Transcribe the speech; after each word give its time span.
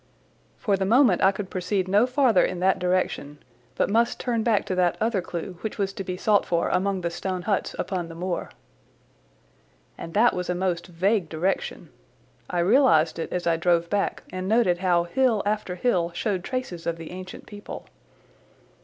For 0.57 0.77
the 0.77 0.83
moment 0.83 1.21
I 1.21 1.31
could 1.31 1.51
proceed 1.51 1.87
no 1.87 2.07
farther 2.07 2.43
in 2.43 2.59
that 2.59 2.79
direction, 2.79 3.37
but 3.75 3.87
must 3.87 4.19
turn 4.19 4.41
back 4.41 4.65
to 4.65 4.73
that 4.73 4.97
other 4.99 5.21
clue 5.21 5.57
which 5.61 5.77
was 5.77 5.93
to 5.93 6.03
be 6.03 6.17
sought 6.17 6.43
for 6.43 6.69
among 6.69 7.01
the 7.01 7.11
stone 7.11 7.43
huts 7.43 7.75
upon 7.77 8.07
the 8.07 8.15
moor. 8.15 8.49
And 9.99 10.15
that 10.15 10.33
was 10.33 10.49
a 10.49 10.55
most 10.55 10.87
vague 10.87 11.29
direction. 11.29 11.89
I 12.49 12.61
realised 12.61 13.19
it 13.19 13.31
as 13.31 13.45
I 13.45 13.57
drove 13.57 13.91
back 13.91 14.23
and 14.31 14.47
noted 14.49 14.79
how 14.79 15.03
hill 15.03 15.43
after 15.45 15.75
hill 15.75 16.09
showed 16.15 16.43
traces 16.43 16.87
of 16.87 16.97
the 16.97 17.11
ancient 17.11 17.45
people. 17.45 17.85